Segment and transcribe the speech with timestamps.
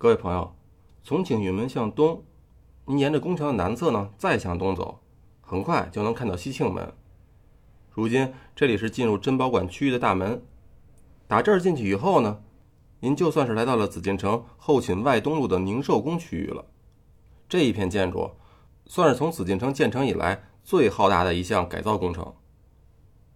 [0.00, 0.54] 各位朋友，
[1.02, 2.22] 从景运门向东，
[2.84, 5.00] 您沿着宫墙的南侧呢，再向东走，
[5.40, 6.92] 很快就能看到西庆门。
[7.90, 10.40] 如今这里是进入珍宝馆区域的大门，
[11.26, 12.40] 打这儿进去以后呢，
[13.00, 16.64] 您就算是来到了紫禁城后寝外东路的宁寿宫区域了。
[17.48, 18.30] 这一片建筑，
[18.86, 22.34] 算是从紫禁城建成以来最浩大的一项改造工程。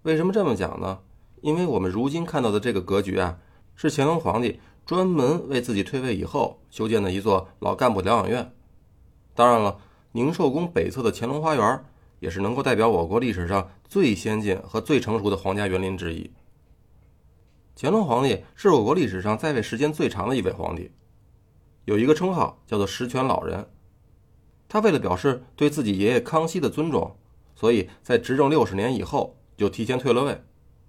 [0.02, 1.00] 为什么这么讲呢？
[1.40, 3.40] 因为我们如今看到的这个格局啊，
[3.74, 4.60] 是乾隆皇帝。
[4.84, 8.52] 专门为自己退位以后修建的一座老干部疗养院。
[9.34, 9.78] 当然了，
[10.12, 11.84] 宁寿宫北侧的乾隆花园
[12.20, 16.30] 也是能够代表我国历史上最先进和最成熟的皇家园林之一。
[17.74, 20.90] 乾隆皇帝是我国历史上在位时间最长的一位皇帝，
[21.86, 23.70] 有一个称号叫做“十全老人”。
[24.68, 27.16] 他为了表示对自己爷爷康熙的尊重，
[27.54, 30.42] 所以在执政六十年以后就提前退了位。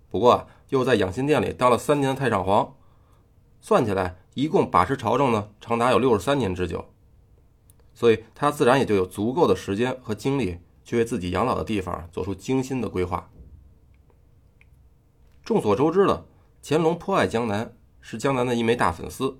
[0.10, 2.76] 不过，又在养心殿里当了三年的太上皇。
[3.66, 6.84] 算起来，一共把持朝政呢，长达有六十三年之久，
[7.94, 13.32] 所以他自然也就有足够的时间和精力去为自己养老的地方做出精心的规划。
[15.46, 16.26] 众所周知的，
[16.62, 19.38] 乾隆颇爱江南，是江南的一枚大粉丝，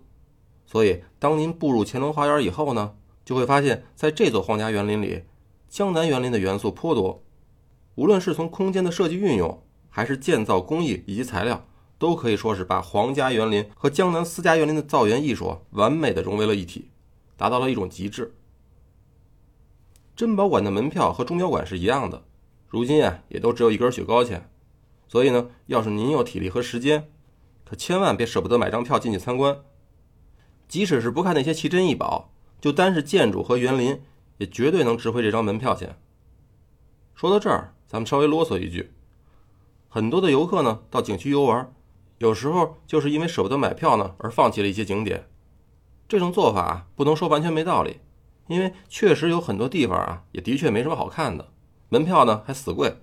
[0.66, 5.26] 所以当您步入乾隆花园以后呢，就会发现在这座皇家园林里，
[5.68, 7.22] 江南园林的元素颇多，
[7.96, 11.68] 无论是从空间的设计运用，还是建造工艺以及材料。
[12.04, 16.90] 都可以说是把皇家园林和江南私家园林的造园艺术完美的融为了一体，
[17.38, 18.36] 达到了一种极致。
[20.14, 22.26] 珍宝馆的门票和钟表馆是一样的，
[22.68, 24.50] 如今啊也都只有一根雪糕钱，
[25.08, 27.10] 所以呢，要是您有体力和时间，
[27.64, 29.62] 可千万别舍不得买张票进去参观。
[30.68, 34.02] 即使是不看那些奇珍异宝，就单是建筑和园林，
[34.40, 35.98] 也绝对能值回这张门票钱。
[37.16, 38.92] 说到这儿，咱们稍微啰嗦一句，
[39.88, 41.74] 很多的游客呢到景区游玩。
[42.24, 45.28] 有时候就是因为舍不得买票呢，而放弃了一些景点。
[46.08, 48.00] 这种做法不能说完全没道理，
[48.48, 51.52] 因为确实有很多地方啊，也的确没什么好看的，
[51.90, 52.96] 门票呢还死贵。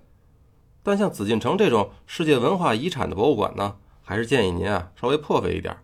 [0.82, 5.76] 但像紫禁城这种世界文化遗产的博物馆呢，还是建议您啊稍微破费一点。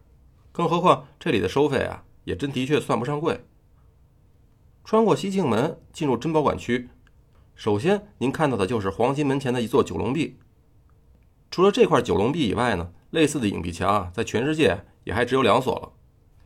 [0.51, 3.45] 更何况这里的收费啊，也真的确算不上贵。
[4.83, 6.89] 穿过西庆门进入珍宝馆区，
[7.55, 10.39] 首先您看到的就是黄金门前的一座九龙壁。
[11.51, 12.93] 除了这块九龙壁以外呢？
[13.17, 15.93] 类似的影壁墙啊，在全世界也还只有两所了，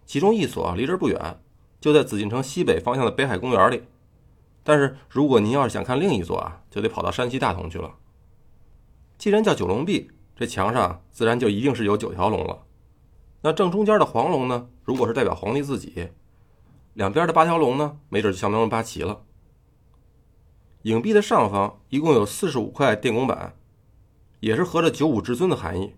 [0.07, 1.41] 其中一所离这儿不远，
[1.81, 3.83] 就在紫禁城西北方向的北海公园里。
[4.63, 7.97] 但是如果您要是想看另一座啊，就得跑到山西大同去了。
[9.19, 12.63] 既然叫九龙壁，这墙上自然就一定是有九条龙了。
[13.43, 16.11] 那正中间的黄龙呢，如果是代表皇帝自己，
[16.95, 19.23] 两边的八条龙呢，没准就相当于八旗了。
[20.83, 23.57] 影壁的上方一共有四十五块电工板，
[24.39, 25.95] 也是合着九五至尊的含义。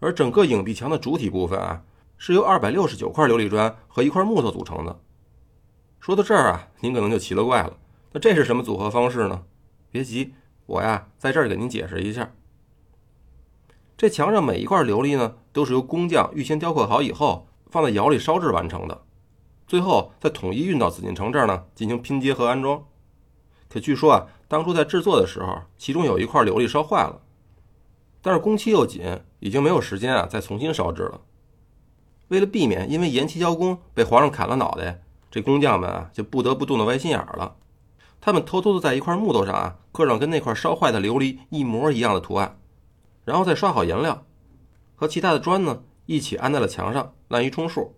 [0.00, 1.82] 而整个影壁墙的主体部分啊，
[2.16, 5.00] 是由二百六十九块琉璃砖和一块木头组成的。
[6.00, 7.76] 说到这儿啊，您可能就奇了怪了，
[8.12, 9.44] 那这是什么组合方式呢？
[9.90, 10.34] 别急，
[10.66, 12.32] 我呀在这儿给您解释一下。
[13.96, 19.02] 这墙上每一块琉璃呢，都是由工匠预先雕刻好以后，放在窑里烧制完成的，
[19.66, 22.84] 最后再统一运到紫禁城这儿呢，进行拼接和安装。
[23.68, 27.20] 可据说啊，当初在制作的时候，其中有一块琉璃烧坏了。
[28.22, 31.20] 但是工期又紧，已经没有时间啊，再重新烧制了。
[32.28, 37.56] 为了避免因为延期交工被皇上砍了脑袋，这工匠们啊就不得不动了歪心眼了。
[38.20, 42.58] 他们偷偷的在一块木头上啊刻上跟那块烧坏的琉璃一模一样的图案，
[43.24, 44.24] 然后再刷好颜料，
[44.96, 47.94] 和其他的砖呢一起安在了墙上，滥竽充数。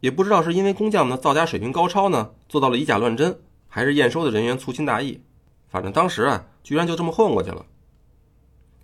[0.00, 5.22] 也不知道是因为工匠们的造假水平高超呢，做到了以假乱真，还是验收的人员粗心大意，
[5.68, 7.64] 反正当时啊居然就这么混过去了。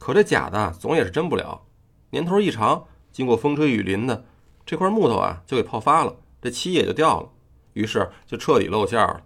[0.05, 1.63] 可这假的总也是真不了，
[2.11, 4.23] 年头一长，经过风吹雨淋的
[4.67, 7.31] 这块木头啊，就给泡发了，这漆也就掉了，
[7.73, 9.23] 于是就彻底露馅了。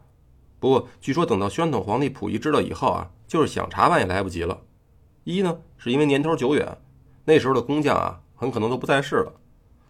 [0.60, 4.60] 不过据说等到宣统皇帝溥仪知道以后啊，就是想查办也来不及了。
[5.24, 6.78] 一呢，是因为年头久远，
[7.24, 9.32] 那时候的工匠啊，很可能都不在世了；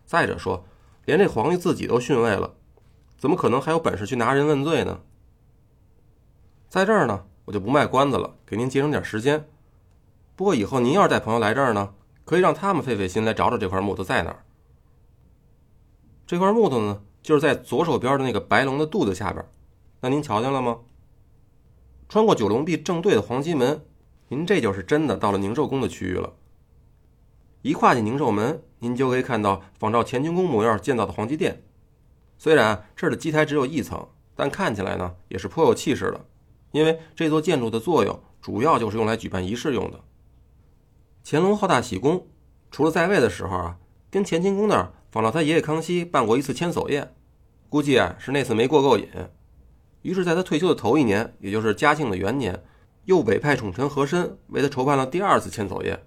[0.07, 0.65] 再者说，
[1.05, 2.55] 连这皇帝自己都逊位了，
[3.19, 5.03] 怎么可能还有本事去拿人问罪呢？
[6.71, 9.47] 在这儿呢，我就不卖关子了，给您节省点时间。
[10.39, 11.95] 不过以后您要是带朋友来这儿呢，
[12.25, 14.45] 可以让他们费费心来找找这块木头在哪儿。
[16.29, 19.45] 这块木头呢，就是在左手边的那个白龙的肚子下边。
[20.01, 20.79] 那您瞧见了吗？
[22.09, 23.85] 穿过九龙壁正对的黄金门，
[24.29, 26.35] 您这就是真的到了宁寿宫的区域了。
[27.63, 31.65] 一跨进宁寿门，您就可以看到仿照乾清宫模样建造的皇极殿。
[32.39, 34.07] 虽然这儿的基台只有一层，
[34.37, 36.25] 但看起来呢也是颇有气势的，
[36.71, 39.99] 因为这座建筑的作用主要就是用来举办仪式用的。
[41.25, 42.27] 乾隆好大喜功，
[42.71, 43.79] 除了在位的时候啊，
[44.11, 47.15] 跟乾清宫那儿仿照他爷爷康熙办过一次千叟宴，
[47.69, 49.09] 估计啊是那次没过够瘾。
[50.03, 52.63] 于是，在他退休的头一年，也就是嘉庆的元年，
[53.05, 56.05] 又委派宠臣和珅为他筹办了第二次千叟宴。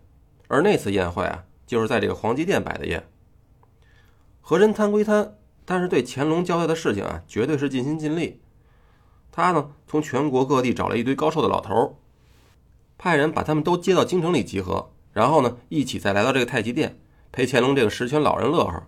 [0.47, 3.07] 而那次宴会啊，就是在这个皇极殿摆的宴。
[4.39, 5.35] 和珅贪归贪，
[5.65, 8.41] 但是对乾隆交代的事情啊，绝对是尽心尽力。
[9.31, 11.99] 他呢，从全国各地找了一堆高寿的老头
[12.97, 16.99] 派人把他们都接到京城里集合，然后呢，一起再来到这个太极殿，
[17.31, 18.83] 陪乾隆这个十全老人乐呵。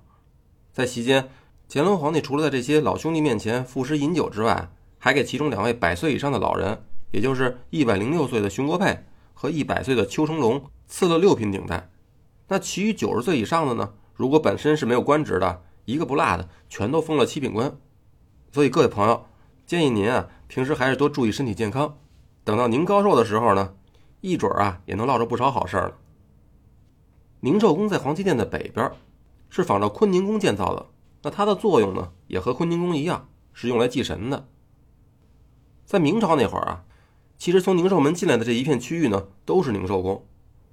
[0.72, 1.30] 在席间，
[1.70, 11.90] 乾隆皇帝除了在这些老兄弟面前赋诗饮酒之外，还给其中两位百岁以上的老人，也就是一百零六岁的熊国佩和一百岁的邱成龙，赐了六品顶戴。
[12.48, 13.94] 那其余九十岁以上的呢？
[14.14, 17.76] 如果本身是没有官职的，一个不落的，全都封了七品官。
[18.52, 19.26] 所以各位朋友，
[19.66, 21.98] 建议您啊，平时还是多注意身体健康。
[22.44, 23.74] 等到您高寿的时候呢，
[24.22, 25.98] 一准啊，也能落着不少好事儿了。
[27.44, 28.90] 宁寿宫在皇极殿的北边。
[29.50, 30.88] 是仿照坤宁宫建造的，
[31.22, 34.48] 那它的作用呢，也和坤宁宫一样，是用来祭神的。
[35.86, 36.86] 在明朝那会儿啊，
[37.38, 40.26] 其实从宁寿门进来的这一片区域呢，都是宁寿宫。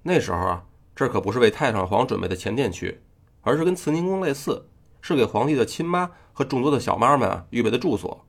[0.05, 0.65] 那时候啊，
[0.95, 3.03] 这可不是为太上皇准备的前殿区，
[3.43, 4.69] 而是跟慈宁宫类似，
[5.03, 8.25] 是给皇帝的亲妈和众多的小妈们啊预备的住所。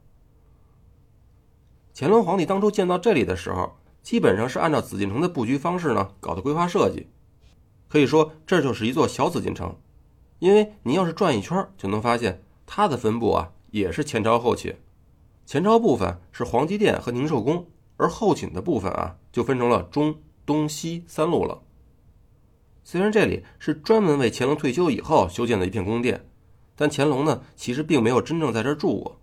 [1.96, 7.08] 乾隆皇帝当初建造这里的时候，基本上是按照紫禁城的布局方式呢搞的规划设计，
[7.92, 9.76] 可以说这就是一座小紫禁城。
[10.40, 14.78] 因为你要是转一圈，就能发现它的分布啊，也是前朝后寝。
[15.46, 17.68] 前朝部分是皇极殿和宁寿宫，
[17.98, 20.16] 而后寝的部分啊，就分成了中、
[20.46, 21.64] 东、西三路了。
[22.86, 26.26] 虽然这里是专门为乾隆退休以后修建的一片宫殿，
[26.78, 29.20] 但乾隆呢，其实并没有真正在这儿住过，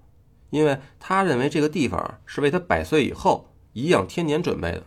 [0.51, 4.85] 因为他认为这个地方是为他百岁以后颐养天年准备的。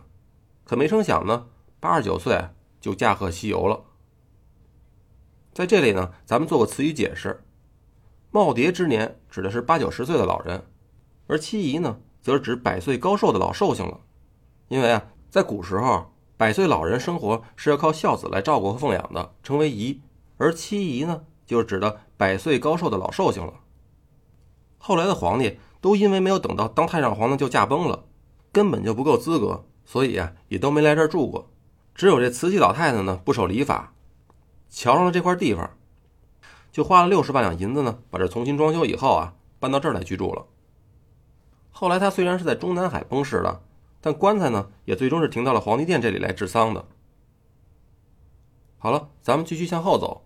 [0.64, 1.48] 可没成想呢，
[1.80, 2.42] 八十九岁
[2.82, 3.84] 就驾鹤西游了。
[5.54, 7.44] 在这里呢，咱们做个词语解释：
[8.32, 10.66] 耄耋之年指的是八九十岁的老人，
[11.28, 14.00] 而七姨呢，则是指百岁高寿的老寿星了。
[14.68, 20.00] 因为啊，在古时候，百岁老人生活是要靠孝子来照顾和奉养的，称为仪；
[20.38, 23.60] 而七姨呢，就是指的百岁高寿的老寿星了。
[24.78, 28.06] 后来的皇帝都因为没有等到当太上皇呢就驾崩了，
[28.50, 31.51] 根本就不够资格，所以啊，也都没来这儿住过。
[31.94, 33.92] 只有这慈禧老太太呢，不守礼法。
[34.68, 35.76] 瞧上了这块地方，
[36.70, 40.46] 就花了六十万两银子呢，把这重新装修以后啊，搬到这儿来居住了。
[41.70, 43.62] 后来他虽然是在中南海崩逝了，
[44.00, 46.86] 但棺材呢，也最终是停到了皇帝殿这里来治丧的。
[48.78, 50.24] 好了，咱们继续向后走。